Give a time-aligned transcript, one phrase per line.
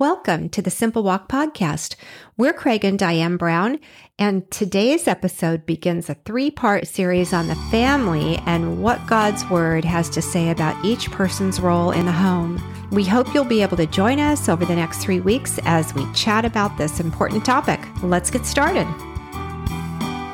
[0.00, 1.94] Welcome to the Simple Walk podcast.
[2.36, 3.78] We're Craig and Diane Brown,
[4.18, 9.84] and today's episode begins a three part series on the family and what God's Word
[9.84, 12.60] has to say about each person's role in the home.
[12.90, 16.12] We hope you'll be able to join us over the next three weeks as we
[16.12, 17.78] chat about this important topic.
[18.02, 18.88] Let's get started.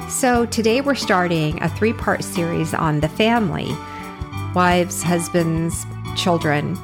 [0.08, 3.68] So, today we're starting a three part series on the family
[4.54, 5.84] wives, husbands,
[6.16, 6.78] children.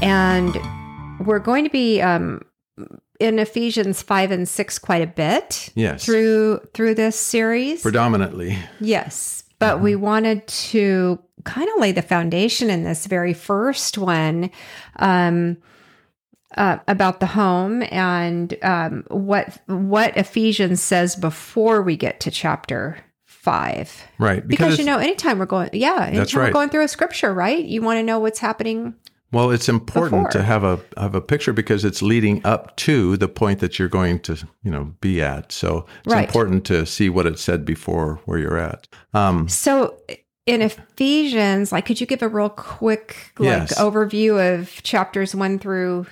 [0.00, 0.56] And
[1.20, 2.42] we're going to be um,
[3.20, 5.70] in Ephesians five and six quite a bit.
[5.74, 6.04] Yes.
[6.04, 7.82] Through through this series.
[7.82, 8.58] Predominantly.
[8.80, 9.44] Yes.
[9.58, 9.84] But mm-hmm.
[9.84, 14.50] we wanted to kind of lay the foundation in this very first one
[14.96, 15.56] um,
[16.56, 22.98] uh, about the home and um, what what Ephesians says before we get to chapter
[23.24, 24.02] five.
[24.18, 24.46] Right.
[24.46, 26.48] Because, because you know, anytime we're going, yeah, anytime right.
[26.48, 27.64] we're going through a scripture, right?
[27.64, 28.94] You want to know what's happening
[29.32, 30.40] well, it's important before.
[30.40, 33.88] to have a have a picture because it's leading up to the point that you're
[33.88, 35.52] going to, you know, be at.
[35.52, 36.26] So it's right.
[36.26, 38.86] important to see what it said before where you're at.
[39.14, 39.98] Um, so
[40.46, 43.78] in Ephesians, like, could you give a real quick like yes.
[43.78, 46.06] overview of chapters one through?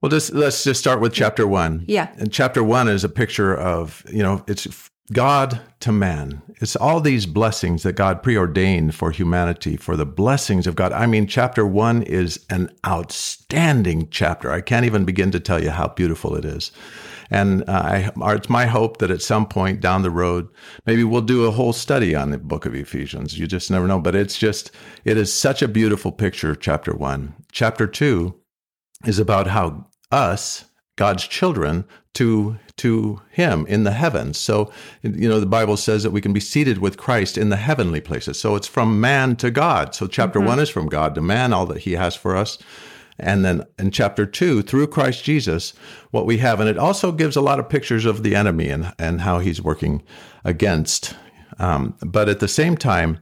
[0.00, 1.84] Well, just let's just start with chapter one.
[1.86, 6.42] Yeah, and chapter one is a picture of you know it's God to man.
[6.56, 10.92] It's all these blessings that God preordained for humanity, for the blessings of God.
[10.92, 14.50] I mean, chapter one is an outstanding chapter.
[14.50, 16.72] I can't even begin to tell you how beautiful it is.
[17.30, 20.48] And uh, I, it's my hope that at some point down the road,
[20.86, 23.38] maybe we'll do a whole study on the book of Ephesians.
[23.38, 24.00] You just never know.
[24.00, 24.70] But it's just,
[25.04, 27.34] it is such a beautiful picture, chapter one.
[27.50, 28.40] Chapter two
[29.04, 30.65] is about how us,
[30.96, 34.38] God's children, to to him in the heavens.
[34.38, 34.70] So,
[35.02, 38.00] you know, the Bible says that we can be seated with Christ in the heavenly
[38.00, 38.38] places.
[38.38, 39.94] So it's from man to God.
[39.94, 40.48] So chapter mm-hmm.
[40.48, 42.58] one is from God to man, all that he has for us.
[43.18, 45.72] And then in chapter two, through Christ Jesus,
[46.10, 46.60] what we have.
[46.60, 49.62] And it also gives a lot of pictures of the enemy and, and how he's
[49.62, 50.02] working
[50.44, 51.14] against.
[51.58, 53.20] Um, but at the same time,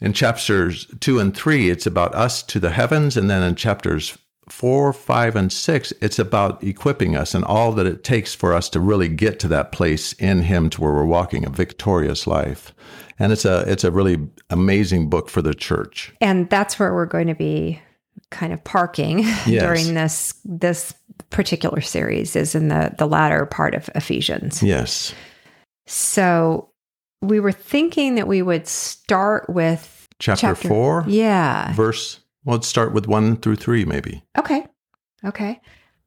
[0.00, 3.16] in chapters two and three, it's about us to the heavens.
[3.16, 4.16] And then in chapters
[4.52, 8.68] four, five, and six, it's about equipping us and all that it takes for us
[8.68, 12.74] to really get to that place in Him to where we're walking a victorious life.
[13.18, 14.18] And it's a it's a really
[14.50, 16.12] amazing book for the church.
[16.20, 17.80] And that's where we're going to be
[18.30, 19.62] kind of parking yes.
[19.62, 20.94] during this this
[21.30, 24.62] particular series is in the the latter part of Ephesians.
[24.62, 25.14] Yes.
[25.86, 26.68] So
[27.22, 32.66] we were thinking that we would start with chapter, chapter 4 yeah verse well, let's
[32.66, 34.24] start with one through three, maybe.
[34.38, 34.66] Okay.
[35.24, 35.60] Okay.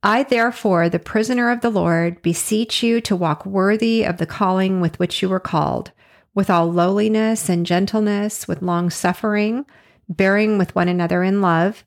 [0.03, 4.81] I, therefore, the prisoner of the Lord, beseech you to walk worthy of the calling
[4.81, 5.91] with which you were called,
[6.35, 9.65] with all lowliness and gentleness, with long suffering,
[10.07, 11.83] bearing with one another in love,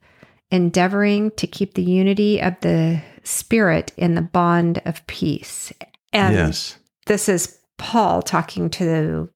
[0.50, 5.72] endeavoring to keep the unity of the Spirit in the bond of peace.
[6.12, 6.78] And yes.
[7.06, 9.31] this is Paul talking to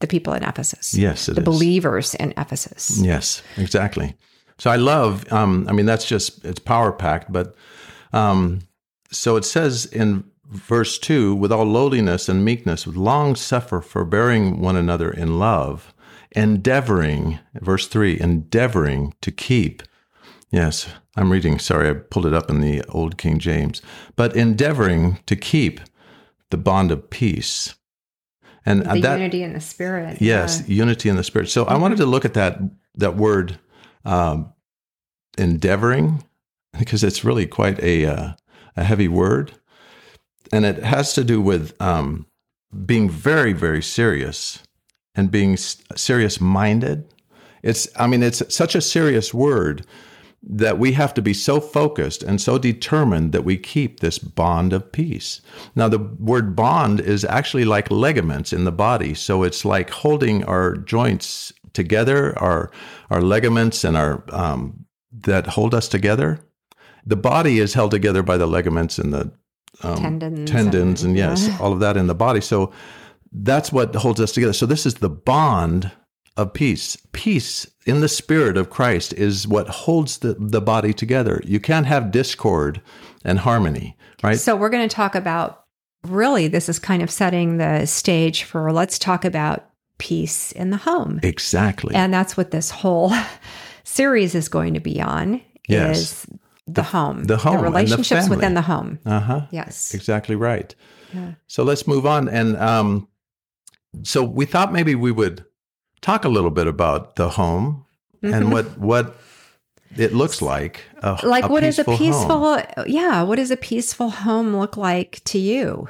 [0.00, 0.94] The people in Ephesus.
[0.94, 1.44] Yes, the is.
[1.44, 3.00] believers in Ephesus.
[3.00, 4.14] Yes, exactly.
[4.58, 5.30] So I love.
[5.32, 7.32] Um, I mean, that's just it's power packed.
[7.32, 7.54] But
[8.12, 8.60] um,
[9.10, 14.60] so it says in verse two, with all lowliness and meekness, with long suffer, forbearing
[14.60, 15.94] one another in love,
[16.32, 17.38] endeavoring.
[17.54, 19.82] Verse three, endeavoring to keep.
[20.50, 21.58] Yes, I'm reading.
[21.58, 23.80] Sorry, I pulled it up in the old King James.
[24.16, 25.80] But endeavoring to keep
[26.50, 27.74] the bond of peace
[28.64, 30.20] and the that, unity in the spirit.
[30.20, 30.74] Yes, yeah.
[30.74, 31.48] unity in the spirit.
[31.48, 31.72] So mm-hmm.
[31.72, 32.58] I wanted to look at that
[32.94, 33.58] that word
[34.04, 34.52] um,
[35.38, 36.24] endeavoring
[36.78, 38.32] because it's really quite a uh,
[38.76, 39.52] a heavy word,
[40.52, 42.26] and it has to do with um,
[42.86, 44.62] being very very serious
[45.14, 47.12] and being serious minded.
[47.62, 49.84] It's I mean it's such a serious word
[50.42, 54.72] that we have to be so focused and so determined that we keep this bond
[54.72, 55.40] of peace.
[55.76, 59.14] Now, the word bond is actually like ligaments in the body.
[59.14, 62.70] So it's like holding our joints together, our,
[63.08, 66.40] our ligaments and our, um, that hold us together.
[67.06, 69.32] The body is held together by the ligaments and the
[69.82, 72.40] um, tendons, tendons and, and yes, all of that in the body.
[72.40, 72.72] So
[73.32, 74.52] that's what holds us together.
[74.52, 75.90] So this is the bond
[76.36, 76.96] of peace.
[77.12, 81.40] Peace in the spirit of Christ is what holds the, the body together.
[81.44, 82.80] You can't have discord
[83.24, 84.38] and harmony, right?
[84.38, 85.64] So we're going to talk about
[86.04, 89.68] really this is kind of setting the stage for let's talk about
[89.98, 91.20] peace in the home.
[91.22, 91.94] Exactly.
[91.94, 93.12] And that's what this whole
[93.84, 95.98] series is going to be on yes.
[95.98, 96.22] is
[96.66, 97.24] the, the home.
[97.24, 97.58] The home.
[97.58, 98.98] The relationships the within the home.
[99.04, 99.42] Uh-huh.
[99.50, 99.94] Yes.
[99.94, 100.74] Exactly right.
[101.12, 101.32] Yeah.
[101.46, 103.08] So let's move on and um
[104.02, 105.44] so we thought maybe we would
[106.02, 107.84] talk a little bit about the home
[108.22, 108.34] mm-hmm.
[108.34, 109.16] and what what
[109.96, 112.62] it looks like a, like a what is a peaceful home.
[112.86, 115.88] yeah what does a peaceful home look like to you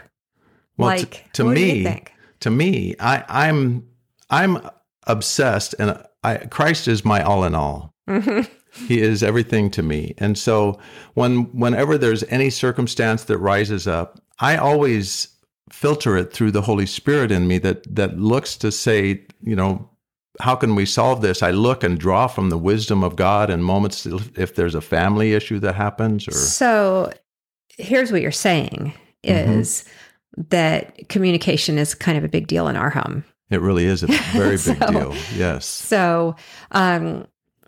[0.77, 2.03] Well, to- like to you me,
[2.41, 3.87] to me, I, I'm
[4.31, 4.59] I'm
[5.07, 7.95] obsessed, and I, Christ is my all in all.
[8.09, 8.49] Mhm.
[8.89, 10.79] He is everything to me, and so
[11.15, 15.29] when whenever there's any circumstance that rises up, I always
[15.71, 19.89] filter it through the Holy Spirit in me that that looks to say, you know.
[20.41, 21.43] How can we solve this?
[21.43, 25.35] I look and draw from the wisdom of God in moments if there's a family
[25.35, 27.13] issue that happens or so
[27.79, 28.93] here's what you're saying
[29.25, 29.59] Mhm.
[29.61, 29.85] is
[30.49, 34.07] that communication is kind of a big deal in our home it really is a
[34.33, 35.15] very big deal.
[35.37, 35.67] Yes.
[35.67, 36.35] So,
[36.71, 37.27] um,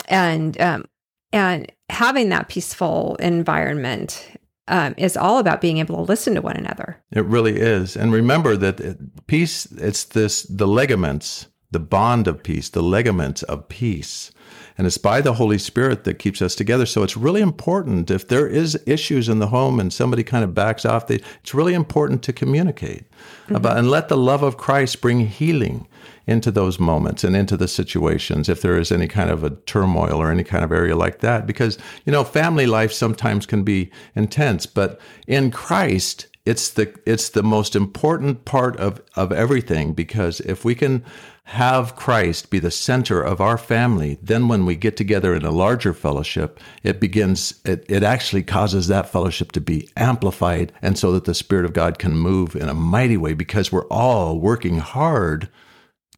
[0.08, 0.84] and um,
[1.32, 4.26] and having that peaceful environment
[4.68, 6.96] um, is all about being able to listen to one another.
[7.12, 7.96] It really is.
[7.98, 13.42] And remember that it- peace, it's this, the ligaments, the bond of peace, the ligaments
[13.42, 14.30] of peace.
[14.78, 16.86] And it's by the Holy Spirit that keeps us together.
[16.86, 20.54] So it's really important if there is issues in the home and somebody kind of
[20.54, 23.56] backs off, they, it's really important to communicate mm-hmm.
[23.56, 25.88] about and let the love of Christ bring healing
[26.28, 30.14] into those moments and into the situations if there is any kind of a turmoil
[30.14, 31.44] or any kind of area like that.
[31.44, 37.30] Because, you know, family life sometimes can be intense, but in Christ, it's the it's
[37.30, 41.02] the most important part of of everything because if we can
[41.44, 45.50] have Christ be the center of our family, then when we get together in a
[45.50, 50.72] larger fellowship, it begins, it, it actually causes that fellowship to be amplified.
[50.80, 53.86] And so that the Spirit of God can move in a mighty way because we're
[53.88, 55.50] all working hard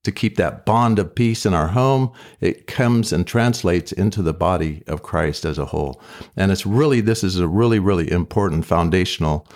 [0.05, 2.13] to keep that bond of peace in our home.
[2.41, 6.01] It comes and translates into the body of Christ as a whole.
[6.37, 9.49] And it's really, this is a really, really important foundational.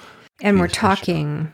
[0.43, 1.53] And we're talking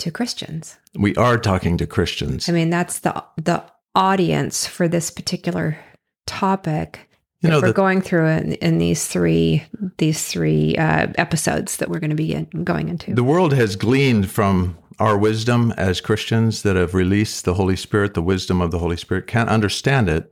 [0.00, 0.76] to Christians.
[0.98, 2.48] We are talking to Christians.
[2.48, 3.62] I mean, that's the the
[3.94, 5.78] audience for this particular
[6.26, 7.08] topic.
[7.42, 9.64] You that know, we're the- going through in, in these three
[9.98, 13.14] these three uh, episodes that we're going to be in- going into.
[13.14, 18.12] The world has gleaned from our wisdom as Christians that have released the Holy Spirit,
[18.14, 20.30] the wisdom of the Holy Spirit, can't understand it.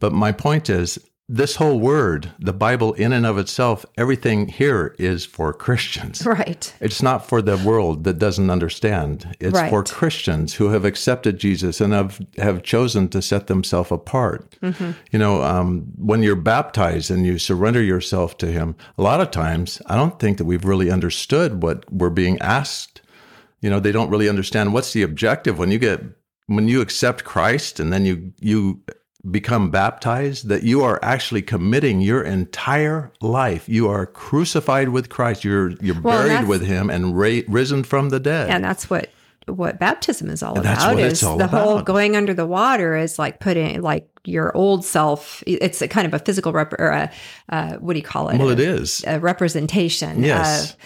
[0.00, 4.94] But my point is, this whole word, the Bible in and of itself, everything here
[4.96, 6.24] is for Christians.
[6.26, 6.72] right.
[6.80, 9.36] It's not for the world that doesn't understand.
[9.40, 14.56] It's for Christians who have accepted Jesus and have, have chosen to set themselves apart.
[14.62, 14.92] Mm-hmm.
[15.10, 19.32] You know, um, when you're baptized and you surrender yourself to Him, a lot of
[19.32, 23.00] times I don't think that we've really understood what we're being asked.
[23.60, 26.02] You know, they don't really understand what's the objective when you get
[26.46, 28.82] when you accept Christ and then you you
[29.30, 33.68] become baptized that you are actually committing your entire life.
[33.68, 35.44] You are crucified with Christ.
[35.44, 38.50] You're you're Well, buried with him and ra- risen from the dead.
[38.50, 39.10] And that's what
[39.48, 42.96] what baptism is all about what is it's all the whole going under the water
[42.96, 46.88] is like putting like your old self it's a kind of a physical rep or
[46.88, 47.12] a,
[47.50, 48.38] uh, what do you call it?
[48.38, 49.04] Well a, it is.
[49.06, 50.76] a representation Yes.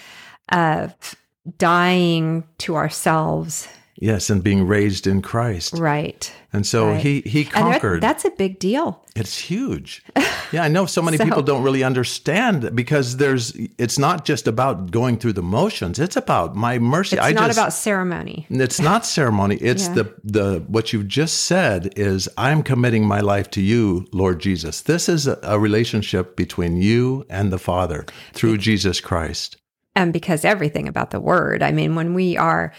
[0.49, 1.15] of of
[1.57, 3.67] dying to ourselves
[4.01, 7.01] yes and being raised in Christ right and so right.
[7.05, 10.03] he he and conquered that's a big deal It's huge.
[10.53, 14.47] Yeah, I know so many So- people don't really understand because there's it's not just
[14.47, 15.97] about going through the motions.
[15.97, 17.15] It's about my mercy.
[17.15, 19.55] it's I not just, about ceremony it's not ceremony.
[19.71, 19.93] It's Yeah.
[19.97, 20.05] the
[20.37, 24.81] the what you've just said is I'm committing my life to you, Lord Jesus.
[24.81, 27.99] This is a, a relationship between you and the Father
[28.37, 29.55] through Jesus Christ.
[29.95, 32.71] and because everything about the word i mean when we are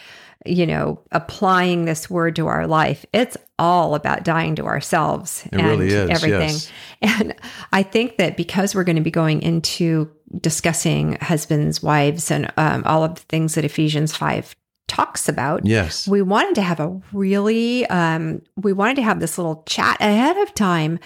[0.45, 5.57] you know applying this word to our life it's all about dying to ourselves It
[5.63, 6.73] really is, everything yes.
[7.03, 7.35] and
[7.73, 12.83] i think that because we're going to be going into discussing husbands wives and um,
[12.87, 14.57] all of the things that ephesians 5
[14.89, 16.07] talks about Yes.
[16.09, 20.37] we wanted to have a really um, we wanted to have this little chat ahead
[20.39, 20.99] of time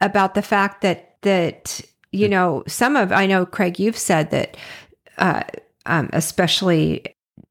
[0.00, 1.80] about the fact that that
[2.12, 4.56] you know some of i know craig you've said that
[5.18, 5.42] uh,
[5.86, 7.04] um, especially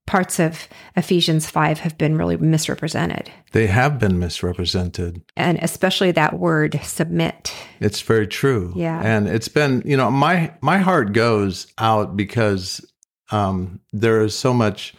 [0.07, 5.21] parts of ephesians 5 have been really misrepresented They have been misrepresented.
[5.35, 8.73] and especially that word submit It's very true.
[8.75, 9.01] Yeah.
[9.03, 12.85] And it's been, you know, my my heart goes out because
[13.31, 14.93] um, there is so much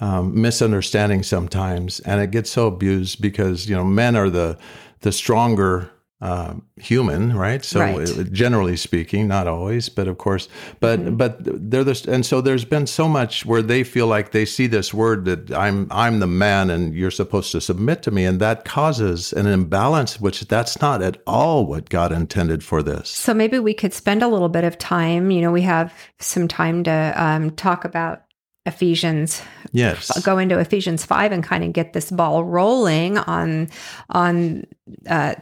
[0.00, 4.58] um, misunderstanding sometimes, and it gets so abused because you know men are the
[5.00, 7.64] the stronger uh, human, right?
[7.64, 8.08] So Right.
[8.10, 10.48] uh, generally speaking, not always, but of course,
[10.78, 11.16] but Mm-hmm.
[11.16, 11.38] but
[11.70, 14.92] they're the and so there's been so much where they feel like they see this
[14.92, 18.64] word that I'm I'm the man and you're supposed to submit to me, and that
[18.66, 23.08] causes an imbalance, which that's not at all what God intended for this.
[23.08, 26.46] so maybe we could spend a little bit of time you know we have some
[26.48, 28.22] time to um, talk about
[28.66, 29.40] ephesians
[29.72, 33.68] Yes, go into Ephesians 5 and kind of get this ball rolling on
[34.10, 34.66] on
[35.08, 35.34] uh,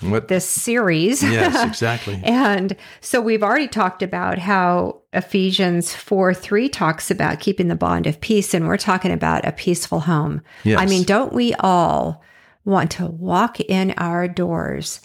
[0.00, 0.28] What?
[0.28, 1.22] this series.
[1.22, 2.20] Yes, exactly.
[2.24, 8.06] and so we've already talked about how Ephesians 4 3 talks about keeping the bond
[8.06, 10.42] of peace, and we're talking about a peaceful home.
[10.64, 10.80] Yes.
[10.80, 12.22] I mean, don't we all
[12.64, 15.00] want to walk in our doors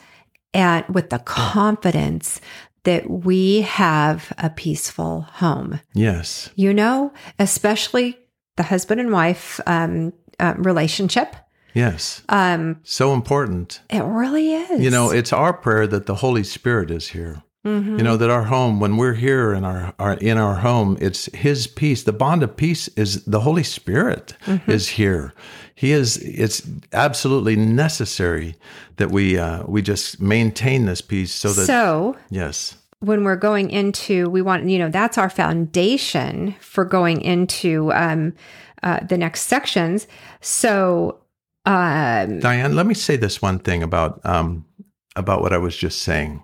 [0.54, 2.42] and with the confidence
[2.84, 5.80] that we have a peaceful home?
[5.94, 6.50] yes.
[6.56, 8.18] You know, especially
[8.56, 11.36] the husband and wife um, uh, relationship.
[11.74, 12.24] Yes.
[12.30, 13.82] Um, So important.
[13.90, 14.82] it really is.
[14.82, 17.44] You know, it's our prayer that the Holy Spirit is here.
[17.66, 17.98] Mhm.
[17.98, 21.26] You know that our home, when we're here in our, our in our home, it's
[21.36, 22.04] His peace.
[22.04, 24.72] The bond of peace is the Holy Spirit Mm-hmm.
[24.72, 25.34] is here.
[25.76, 26.18] He is.
[26.18, 26.62] It's
[26.94, 28.56] absolutely necessary
[28.96, 33.70] that we uh, we just maintain this peace so that so yes, when we're going
[33.72, 38.34] into we want you know that's our foundation for going into um,
[38.84, 40.08] uh, the next sections
[40.42, 41.20] so
[41.66, 42.76] um, Diane.
[42.76, 44.66] Let me say this one thing about um,
[45.16, 46.44] about what I was just saying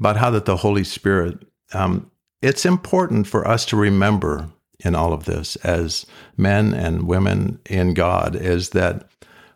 [0.00, 1.46] about how that the Holy Spirit.
[1.72, 2.10] Um,
[2.42, 4.48] it's important for us to remember
[4.82, 6.06] in all of this as
[6.38, 9.06] men and women in God is that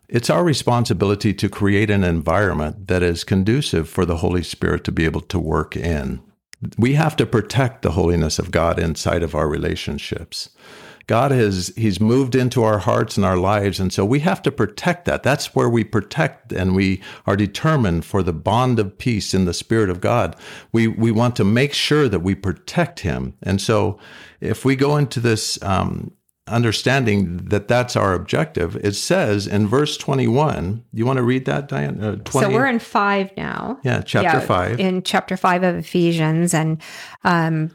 [0.06, 4.92] it's our responsibility to create an environment that is conducive for the Holy Spirit to
[4.92, 6.20] be able to work in.
[6.78, 10.50] We have to protect the holiness of God inside of our relationships.
[11.06, 14.50] God has he's moved into our hearts and our lives and so we have to
[14.52, 15.22] protect that.
[15.22, 19.54] That's where we protect and we are determined for the bond of peace in the
[19.54, 20.36] spirit of God.
[20.72, 23.34] We we want to make sure that we protect him.
[23.42, 23.98] And so
[24.40, 26.12] if we go into this um,
[26.46, 31.68] understanding that that's our objective, it says in verse 21, you want to read that,
[31.68, 32.02] Diane?
[32.02, 34.80] Uh, so we're in five now yeah, chapter Yeah, 5.
[34.80, 36.80] in chapter five of ephesians and
[37.24, 37.70] um,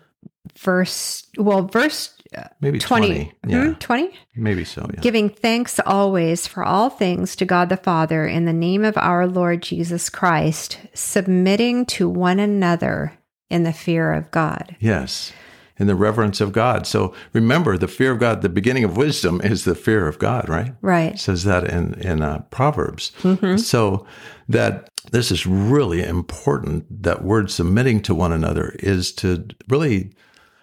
[0.57, 2.13] verse well verse
[2.61, 3.33] maybe 20 20.
[3.47, 4.89] Yeah, Hmm, 20 maybe so.
[4.93, 4.99] Yeah.
[5.01, 9.27] giving thanks always for all things to God the Father in the name of our
[9.27, 13.17] Lord Jesus Christ, submitting to one another
[13.49, 14.75] in the fear of God.
[14.79, 15.33] Yes,
[15.77, 16.85] in the reverence of God.
[16.85, 20.49] So remember, the fear of God, the beginning of wisdom is the fear of God,
[20.49, 20.73] right?
[20.81, 21.13] Right.
[21.13, 23.11] It says that in in uh, Proverbs.
[23.21, 23.57] Mm-hmm.
[23.57, 24.05] So
[24.49, 27.03] that this is really important.
[27.03, 30.11] That word submitting to one another is to really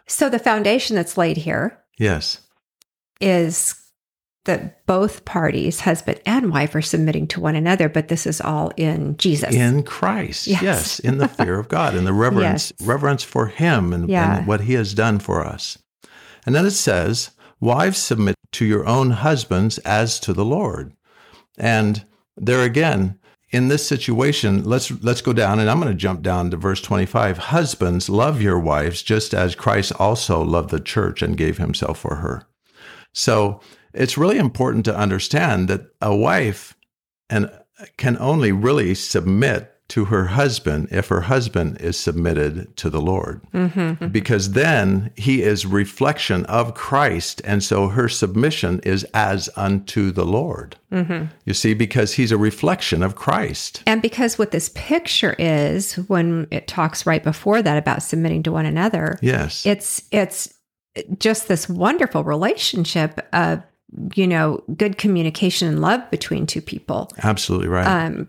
[0.06, 2.40] So the foundation that's laid here yes,
[3.20, 3.74] is
[4.44, 8.70] that both parties, husband and wife, are submitting to one another, but this is all
[8.76, 9.52] in Jesus.
[9.54, 10.46] in Christ.
[10.46, 10.62] Yes.
[10.62, 12.86] Yes, in the fear of God, in the reverence Yes.
[12.88, 14.38] reverence for Him and, Yeah.
[14.38, 15.78] and what He has done for us.
[16.44, 20.92] And then it says, "Wives submit to your own husbands as to the Lord."
[21.58, 22.04] And
[22.36, 23.18] there again,
[23.56, 26.82] in this situation, let's let's go down, and I'm going to jump down to verse
[26.82, 27.38] 25.
[27.38, 32.16] Husbands, love your wives, just as Christ also loved the church and gave Himself for
[32.16, 32.46] her.
[33.14, 33.60] So
[33.94, 36.76] it's really important to understand that a wife
[37.30, 37.50] and
[37.96, 43.40] can only really submit to her husband if her husband is submitted to the Lord.
[43.54, 44.08] Mm-hmm.
[44.08, 50.24] Because then he is reflection of Christ and so her submission is as unto the
[50.24, 50.76] Lord.
[50.90, 51.26] Mm-hmm.
[51.44, 53.82] You see because he's a reflection of Christ.
[53.86, 58.52] And because what this picture is, when it talks right before that about submitting to
[58.52, 59.64] one another, Yes.
[59.64, 60.52] it's it's
[61.18, 63.62] just this wonderful relationship of
[64.14, 67.10] you know good communication and love between two people.
[67.22, 67.86] Absolutely right.
[67.86, 68.28] Um,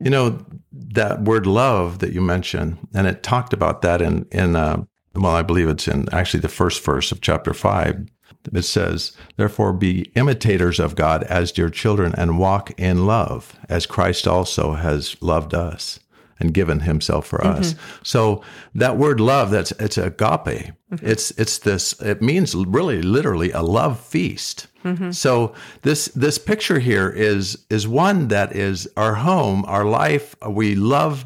[0.00, 4.56] You know that word love that you mentioned, and it talked about that in in
[4.56, 8.06] uh, well, I believe it's in actually the first verse of chapter five.
[8.52, 13.86] It says, "Therefore, be imitators of God as dear children, and walk in love, as
[13.86, 15.98] Christ also has loved us
[16.40, 17.60] and given Himself for mm-hmm.
[17.60, 18.42] us." So
[18.74, 20.72] that word love, that's it's agape.
[20.92, 21.06] Mm-hmm.
[21.06, 22.00] It's it's this.
[22.00, 24.68] It means really, literally, a love feast.
[24.84, 25.10] Mm-hmm.
[25.10, 30.34] So this this picture here is is one that is our home, our life.
[30.48, 31.24] We love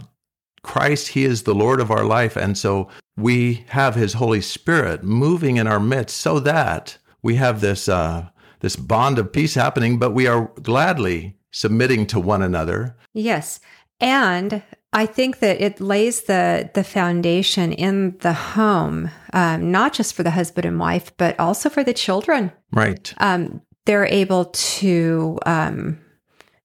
[0.63, 1.09] Christ.
[1.09, 5.57] He is the Lord of our life, and so we have His Holy Spirit moving
[5.59, 8.29] in our midst, so that we have this uh,
[8.61, 9.99] this bond of peace happening.
[9.99, 12.97] But we are gladly submitting to one another.
[13.13, 13.61] yes,
[14.01, 14.63] and
[14.93, 20.23] I think that it lays the the foundation in the home, um, not just for
[20.23, 22.53] the husband and wife, but also for the children.
[22.73, 23.13] Right.
[23.19, 25.99] um, they're able to um,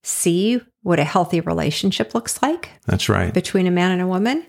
[0.02, 3.34] see what a healthy relationship looks like That's right.
[3.34, 4.46] between a man and a woman.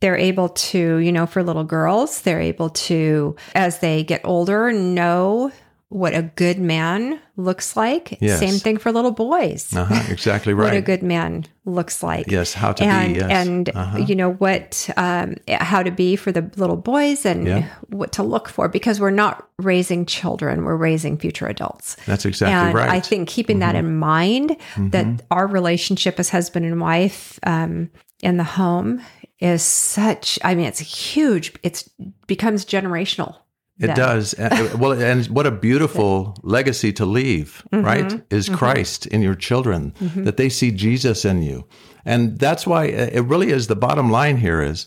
[0.00, 4.72] They're able to, you know, for little girls, they're able to, as they get older,
[4.72, 5.52] know
[5.88, 8.18] what a good man looks like.
[8.20, 8.40] Yes.
[8.40, 9.72] Same thing for little boys.
[9.74, 10.64] Uh-huh, exactly right.
[10.72, 12.26] What a good man looks like.
[12.30, 13.20] yes, how to and be.
[13.20, 13.30] Yes.
[13.30, 13.98] and Uh-huh.
[13.98, 17.68] you know what um, how to be for the little boys and Yeah.
[17.88, 22.54] what to look for because we're not raising children we're raising future adults That's exactly
[22.68, 22.88] and right.
[22.88, 22.96] Mm-hmm.
[22.96, 27.90] i think keeping that in mind that our relationship as husband and wife um,
[28.22, 29.00] in the home
[29.40, 31.88] is such i mean it's huge it's
[32.26, 33.36] becomes generational
[33.78, 34.32] It does.
[34.34, 37.84] And- well, and what a beautiful legacy to leave, Mm-hmm.
[37.84, 38.22] right?
[38.30, 39.92] Is Christ in your children,
[40.24, 41.66] that they see Jesus in you.
[42.04, 44.86] And that's why it really is the bottom line here is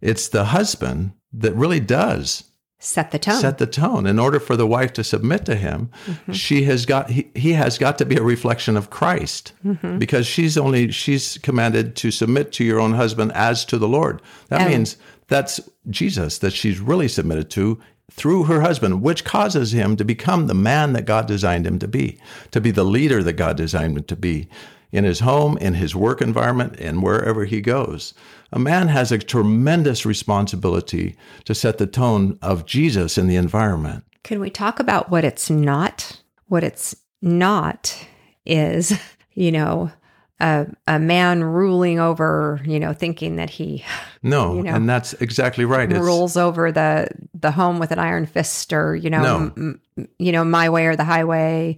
[0.00, 2.44] it's the husband that really does
[2.82, 4.06] set the tone set the tone.
[4.06, 6.32] In order for the wife to submit to him, Mm-hmm.
[6.32, 9.98] she has got he, he has got to be a reflection of Christ Mm-hmm.
[9.98, 14.22] because she's only she's commanded to submit to your own husband as to the Lord.
[14.48, 14.96] That And- means
[15.28, 17.78] that's Jesus that she's really submitted to
[18.10, 21.88] through her husband, which causes him to become the man that God designed him to
[21.88, 22.18] be,
[22.50, 24.48] to be the leader that God designed him to be
[24.92, 28.12] in his home, in his work environment, and wherever he goes.
[28.52, 34.04] A man has a tremendous responsibility to set the tone of Jesus in the environment.
[34.24, 36.20] Can we talk about what it's not?
[36.48, 37.96] What it's not
[38.44, 39.00] is,
[39.34, 39.92] you know,
[40.40, 43.84] a, a man ruling over, you know, thinking that he
[44.22, 45.88] No, You know, and that's exactly right.
[45.90, 49.36] It's- rules over the the home with an iron fist, or you know, No.
[49.56, 49.80] m-
[50.18, 51.76] you know, my way or the highway.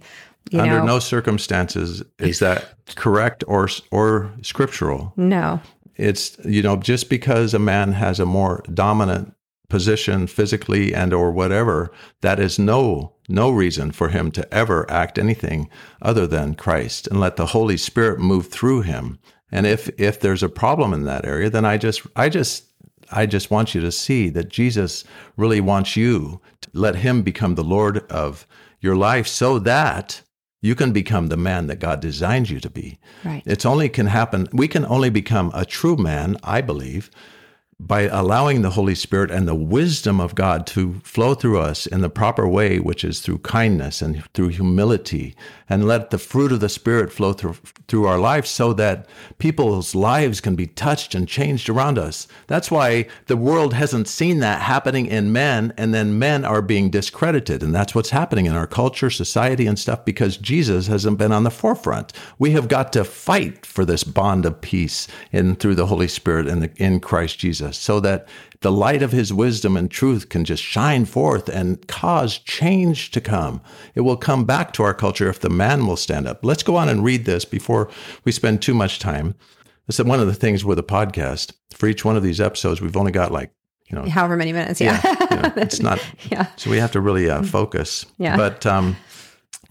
[0.51, 5.13] You under know, no circumstances is that correct or or scriptural.
[5.15, 5.61] no,
[5.95, 9.33] It's you know just because a man has a more dominant
[9.69, 11.91] position physically and or whatever,
[12.21, 15.69] that is no no reason for him to ever act anything
[16.01, 19.19] other than Christ and let the Holy Spirit move through him.
[19.51, 22.65] And if if there's a problem in that area, then I just I just
[23.11, 25.03] I just want you to see that Jesus
[25.37, 28.47] really wants you to let him become the Lord of
[28.81, 30.21] your life so that
[30.61, 32.97] you can become the man that God designed you to be.
[33.25, 33.43] right.
[33.45, 34.47] It's only can happen.
[34.53, 37.11] We can only become a true man, I believe,
[37.87, 42.01] by allowing the Holy Spirit and the wisdom of God to flow through us in
[42.01, 45.35] the proper way, which is through kindness and through humility,
[45.69, 49.93] and let the fruit of the Spirit flow through through our lives so that people's
[49.93, 52.27] lives can be touched and changed around us.
[52.47, 56.89] That's why the world hasn't seen that happening in men, and then men are being
[56.89, 57.61] discredited.
[57.61, 61.43] And that's what's happening in our culture, society, and stuff because Jesus hasn't been on
[61.43, 62.13] the forefront.
[62.39, 66.47] We have got to fight for this bond of peace in through the Holy Spirit
[66.47, 68.27] and in Christ Jesus, so that
[68.61, 73.21] the light of his wisdom and truth can just shine forth and cause change to
[73.21, 73.61] come.
[73.93, 76.43] It will come back to our culture if the man will stand up.
[76.43, 77.89] Let's go on and read this before
[78.23, 79.35] we spend too much time.
[79.87, 81.53] This is one of the things with a podcast.
[81.73, 83.51] For each one of these episodes, we've only got like,
[83.89, 85.99] you know, However many minutes, yeah, you know, it's not,
[86.31, 86.47] yeah.
[86.55, 88.05] so we have to really uh, focus.
[88.17, 88.37] Yeah.
[88.37, 88.95] But um,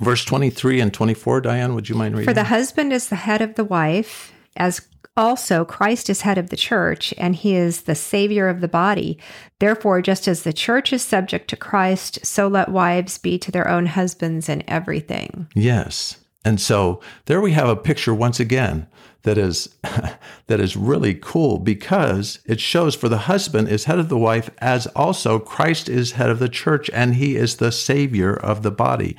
[0.00, 2.28] verse 23 and 24, Diane, would you mind reading?
[2.28, 4.86] For the husband is the head of the wife, as
[5.16, 9.18] also Christ is head of the church, and he is the savior of the body.
[9.58, 13.68] Therefore, just as the church is subject to Christ, so let wives be to their
[13.68, 15.48] own husbands in everything.
[15.54, 16.16] Yes.
[16.44, 18.88] And so there we have a picture once again
[19.22, 19.76] that is
[20.46, 24.50] that is really cool because it shows for the husband is head of the wife
[24.58, 28.70] as also Christ is head of the church and he is the savior of the
[28.70, 29.16] body.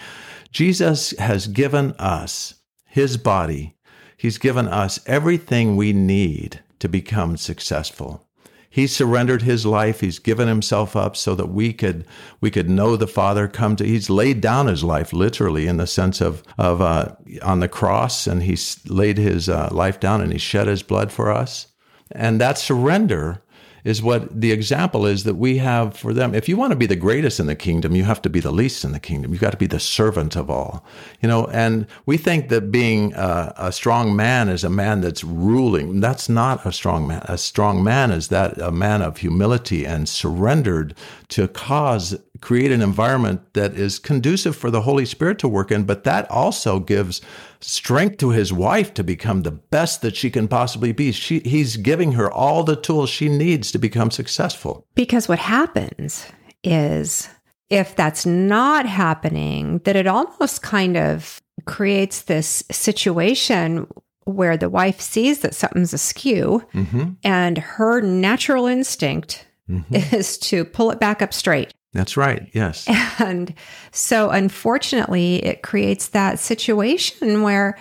[0.51, 3.72] Jesus has given us his body.
[4.23, 8.25] He's given us everything we need to become successful.
[8.69, 9.99] He surrendered his life.
[9.99, 12.05] He's given himself up so that we could
[12.39, 13.49] we could know the Father.
[13.49, 13.85] Come to.
[13.85, 18.25] He's laid down his life literally in the sense of of uh, on the cross,
[18.25, 21.67] and he's laid his uh, life down and he shed his blood for us.
[22.09, 23.41] And that surrender
[23.83, 26.33] is what the example is that we have for them.
[26.33, 28.51] If you want to be the greatest in the kingdom, you have to be the
[28.51, 29.31] least in the kingdom.
[29.31, 30.85] You've got to be the servant of all,
[31.21, 31.47] you know.
[31.47, 35.99] And we think that being a, a strong man is a man that's ruling.
[35.99, 37.23] That's not a strong man.
[37.25, 40.95] A strong man is that a man of humility and surrendered
[41.29, 45.85] to cause create an environment that is conducive for the Holy Spirit to work in,
[45.85, 47.21] but that also gives
[47.61, 51.11] strength to his wife to become the best that she can possibly be.
[51.13, 54.85] She, he's giving her all the tools she needs to become successful.
[54.93, 56.27] Because what happens
[56.63, 57.29] is
[57.69, 63.87] if that's not happening, that it almost kind of creates this situation
[64.25, 67.11] where the wife sees that something's askew Mm-hmm.
[67.23, 69.47] and her natural instinct
[69.91, 71.73] is to pull it back up straight.
[71.93, 72.49] That's right.
[72.53, 72.87] Yes.
[73.19, 73.53] And
[73.91, 77.77] so, unfortunately, it creates that situation where,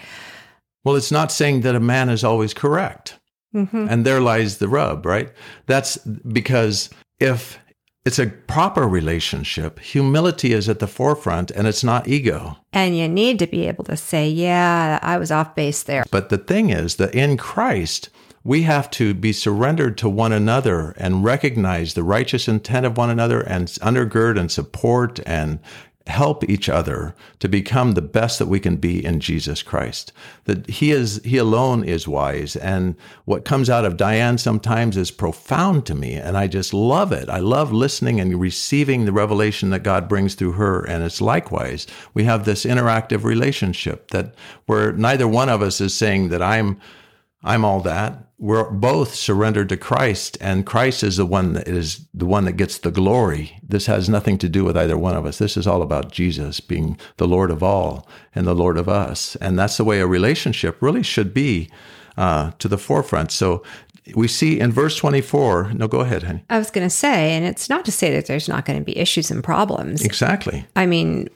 [0.85, 3.19] Well, it's not saying that a man is always correct.
[3.55, 3.91] Mhm.
[3.91, 5.31] And there lies the rub, right?
[5.67, 7.59] That's because if
[8.05, 9.79] it's a proper relationship.
[9.79, 12.57] Humility is at the forefront and it's not ego.
[12.73, 16.05] And you need to be able to say, yeah, I was off base there.
[16.11, 18.11] But the thing is that in Christ,
[18.45, 23.11] we have to be surrendered to one another and recognize the righteous intent of one
[23.11, 25.61] another and undergird and support and
[26.09, 30.13] help each other to become the best that we can be in Jesus Christ.
[30.45, 35.13] That he is he alone is wise and what comes out of Diane sometimes is
[35.13, 37.29] profound to me and I just love it.
[37.29, 41.87] I love listening and receiving the revelation that God brings through her and it's likewise
[42.15, 44.35] we have this interactive relationship that
[44.67, 46.81] where neither one of us is saying that I'm
[47.45, 48.27] I'm all that.
[48.39, 52.53] We're both surrendered to Christ, and Christ is the one that is the one that
[52.53, 53.59] gets the glory.
[53.63, 55.39] This has nothing to do with either one of us.
[55.39, 59.37] This is all about Jesus being the Lord of all and the Lord of us,
[59.37, 61.71] and that's the way a relationship really should be
[62.17, 63.31] uh, to the forefront.
[63.31, 63.63] So
[64.15, 67.45] we see in verse 24 no go ahead honey i was going to say and
[67.45, 70.85] it's not to say that there's not going to be issues and problems exactly i
[70.85, 71.29] mean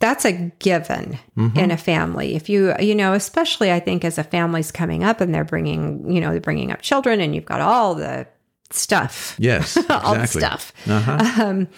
[0.00, 1.58] that's a given mm-hmm.
[1.58, 5.20] in a family if you you know especially i think as a family's coming up
[5.20, 8.26] and they're bringing you know they're bringing up children and you've got all the
[8.70, 11.42] stuff yes all the stuff uh-huh.
[11.42, 11.68] um,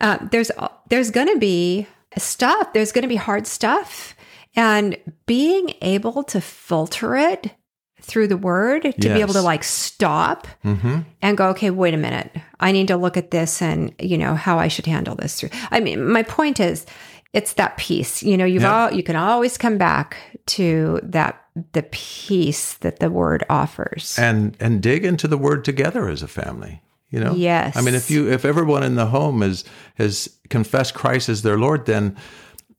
[0.00, 0.50] uh, there's
[0.88, 4.14] there's going to be stuff there's going to be hard stuff
[4.54, 7.54] and being able to filter it
[8.00, 9.14] through the word to yes.
[9.14, 11.00] be able to like stop mm-hmm.
[11.22, 14.34] and go okay wait a minute i need to look at this and you know
[14.34, 16.86] how i should handle this through i mean my point is
[17.36, 18.22] it's that peace.
[18.22, 18.84] You know, you've yeah.
[18.84, 24.18] all, you can always come back to that the peace that the word offers.
[24.18, 26.80] And and dig into the word together as a family.
[27.10, 27.34] You know?
[27.34, 27.76] Yes.
[27.76, 29.64] I mean if you if everyone in the home is
[29.96, 32.16] has confessed Christ as their Lord, then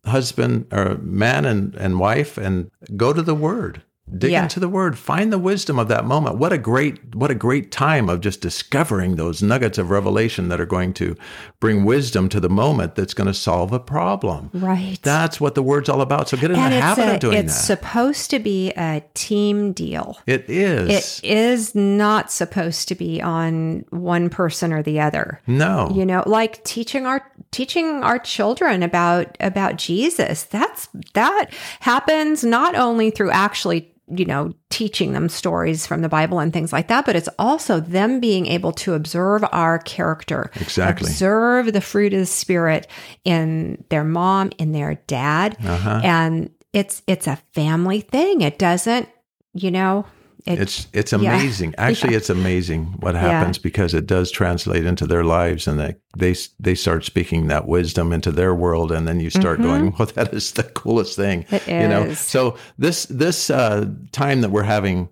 [0.05, 3.83] husband or man and, and wife and go to the word
[4.15, 4.43] dig yeah.
[4.43, 4.97] into the word.
[4.97, 6.37] Find the wisdom of that moment.
[6.37, 10.61] What a great what a great time of just discovering those nuggets of revelation that
[10.61, 11.15] are going to
[11.59, 14.49] bring wisdom to the moment that's going to solve a problem.
[14.53, 14.97] Right.
[15.01, 16.29] That's what the word's all about.
[16.29, 17.73] So get in and the habit a, of doing it's that.
[17.73, 20.17] it's supposed to be a team deal.
[20.25, 21.19] It is.
[21.23, 25.41] It is not supposed to be on one person or the other.
[25.47, 25.91] No.
[25.93, 30.43] You know like teaching our teaching our children about about jesus.
[30.43, 36.39] That's that happens not only through actually you know, teaching them stories from the Bible
[36.39, 40.49] and things like that, but it's also them being able to observe our character.
[40.55, 41.09] Exactly.
[41.09, 42.87] Observe the fruit of the spirit
[43.25, 45.57] in their mom, in their dad.
[45.63, 46.01] Uh-huh.
[46.03, 48.41] And it's it's a family thing.
[48.41, 49.09] It doesn't,
[49.53, 50.05] you know,
[50.47, 51.69] it, it's it's amazing.
[51.77, 51.86] Yeah.
[51.86, 52.17] Actually, yeah.
[52.17, 53.62] it's amazing what happens yeah.
[53.63, 58.13] because it does translate into their lives, and they they they start speaking that wisdom
[58.13, 59.67] into their world, and then you start mm-hmm.
[59.67, 62.13] going, "Well, that is the coolest thing," it you know.
[62.13, 65.10] So this this uh, time that we're having,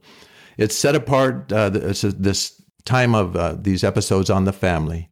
[0.58, 1.52] it's set apart.
[1.52, 5.10] Uh, this, this time of uh, these episodes on the family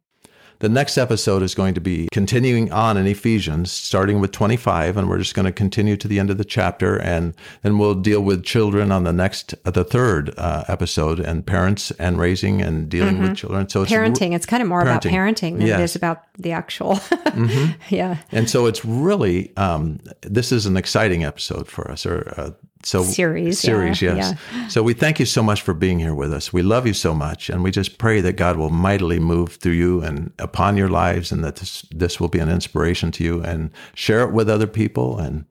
[0.64, 5.10] the next episode is going to be continuing on in Ephesians, starting with 25, and
[5.10, 8.22] we're just going to continue to the end of the chapter, and then we'll deal
[8.22, 12.88] with children on the next, uh, the third uh, episode, and parents and raising and
[12.88, 13.28] dealing mm-hmm.
[13.28, 13.68] with children.
[13.68, 14.30] So it's parenting.
[14.30, 14.86] Re- it's kind of more parenting.
[14.86, 15.80] about parenting than yes.
[15.80, 16.94] it is about the actual.
[16.94, 17.94] mm-hmm.
[17.94, 18.16] Yeah.
[18.32, 22.50] And so it's really um, this is an exciting episode for us, or uh,
[22.84, 24.38] so series series yeah, yes.
[24.52, 24.68] yeah.
[24.68, 26.52] so we thank you so much for being here with us.
[26.52, 29.72] We love you so much and we just pray that god will mightily move through
[29.72, 33.42] you and upon your lives and that this this will be an inspiration to you
[33.42, 35.18] and share it with other people.
[35.18, 35.44] And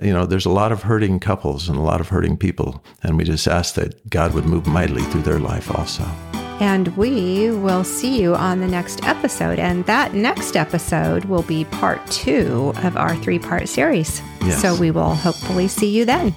[0.00, 3.16] you know there's a lot of hurting couples and a lot of hurting people and
[3.16, 6.04] we just ask that god would move mightily through their life also
[6.60, 9.58] and we will see you on the next episode.
[9.58, 14.22] And that next episode will be part two of our three part series.
[14.42, 14.60] Yes.
[14.60, 16.34] So we will hopefully see you then.